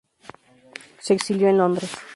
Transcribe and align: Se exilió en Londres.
Se 0.99 1.13
exilió 1.13 1.47
en 1.49 1.59
Londres. 1.59 1.91